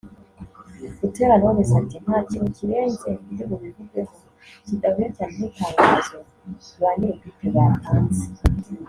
[0.99, 4.13] Butera Knowless ati “Nta kintu kirenze ndibubivugeho
[4.65, 6.17] kidahuye cyane n’itangazo
[6.81, 8.23] ba nyir’ubwite batanze